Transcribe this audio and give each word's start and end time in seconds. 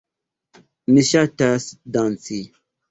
Mi 0.95 1.05
ŝatas 1.11 1.71
danci. 1.99 2.45